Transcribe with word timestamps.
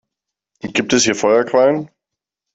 Gibt 0.63 0.93
es 0.93 1.03
hier 1.03 1.13
Feuerquallen? 1.13 1.91